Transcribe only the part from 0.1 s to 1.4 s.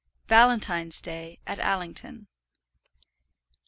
VALENTINE'S DAY